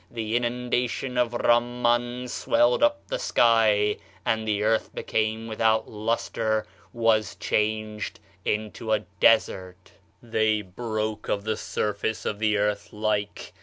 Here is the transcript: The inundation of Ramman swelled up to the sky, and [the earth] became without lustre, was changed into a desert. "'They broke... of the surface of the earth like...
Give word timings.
The 0.09 0.35
inundation 0.35 1.15
of 1.15 1.29
Ramman 1.31 2.27
swelled 2.27 2.81
up 2.81 3.03
to 3.03 3.07
the 3.09 3.19
sky, 3.19 3.97
and 4.25 4.47
[the 4.47 4.63
earth] 4.63 4.95
became 4.95 5.45
without 5.45 5.87
lustre, 5.91 6.65
was 6.91 7.35
changed 7.35 8.19
into 8.43 8.93
a 8.93 9.01
desert. 9.19 9.91
"'They 10.23 10.63
broke... 10.63 11.29
of 11.29 11.43
the 11.43 11.55
surface 11.55 12.25
of 12.25 12.39
the 12.39 12.57
earth 12.57 12.91
like... 12.91 13.53